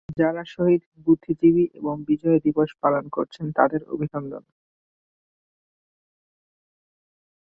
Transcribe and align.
এবার 0.03 0.19
যাঁরা 0.19 0.43
শহীদ 0.47 0.81
বুদ্ধিজীবী 1.05 1.65
এবং 1.73 1.95
বিজয় 2.09 2.39
দিবস 2.45 2.69
পালন 2.81 3.05
করেছেন 3.15 3.45
তাঁদের 3.57 3.81
অভিনন্দন। 3.87 4.43